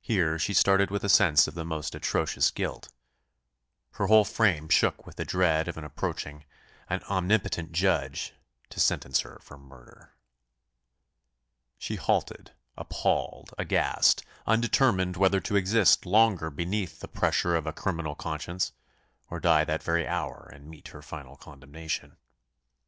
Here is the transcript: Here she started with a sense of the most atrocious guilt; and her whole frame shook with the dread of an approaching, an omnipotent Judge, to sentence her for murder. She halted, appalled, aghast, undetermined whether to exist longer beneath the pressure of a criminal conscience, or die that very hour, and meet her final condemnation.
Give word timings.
Here 0.00 0.40
she 0.40 0.52
started 0.52 0.90
with 0.90 1.04
a 1.04 1.08
sense 1.08 1.46
of 1.46 1.54
the 1.54 1.64
most 1.64 1.94
atrocious 1.94 2.50
guilt; 2.50 2.86
and 2.86 3.98
her 3.98 4.06
whole 4.08 4.24
frame 4.24 4.68
shook 4.68 5.06
with 5.06 5.14
the 5.14 5.24
dread 5.24 5.68
of 5.68 5.76
an 5.78 5.84
approaching, 5.84 6.44
an 6.90 7.00
omnipotent 7.04 7.70
Judge, 7.70 8.32
to 8.70 8.80
sentence 8.80 9.20
her 9.20 9.38
for 9.40 9.56
murder. 9.56 10.10
She 11.78 11.94
halted, 11.94 12.50
appalled, 12.76 13.54
aghast, 13.56 14.24
undetermined 14.48 15.16
whether 15.16 15.38
to 15.42 15.54
exist 15.54 16.04
longer 16.06 16.50
beneath 16.50 16.98
the 16.98 17.06
pressure 17.06 17.54
of 17.54 17.68
a 17.68 17.72
criminal 17.72 18.16
conscience, 18.16 18.72
or 19.30 19.38
die 19.38 19.62
that 19.64 19.80
very 19.84 20.08
hour, 20.08 20.50
and 20.52 20.66
meet 20.66 20.88
her 20.88 21.02
final 21.02 21.36
condemnation. 21.36 22.16